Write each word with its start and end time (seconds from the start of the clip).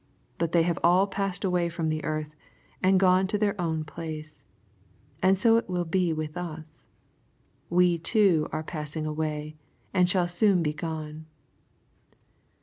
But 0.39 0.51
they 0.51 0.63
have 0.63 0.79
all 0.83 1.05
passed 1.05 1.43
away 1.43 1.69
from 1.69 1.89
the 1.89 2.03
earth, 2.03 2.35
and 2.81 2.99
gone 2.99 3.27
to 3.27 3.37
their 3.37 3.53
own 3.61 3.83
place. 3.83 4.43
And 5.21 5.37
so 5.37 5.61
will 5.67 5.83
it 5.83 5.91
be 5.91 6.11
with 6.11 6.35
us. 6.35 6.87
We 7.69 7.99
too 7.99 8.47
are 8.51 8.63
passing 8.63 9.03
sway, 9.05 9.57
and 9.93 10.09
shall 10.09 10.27
soon 10.27 10.63
be 10.63 10.73
gone. 10.73 11.27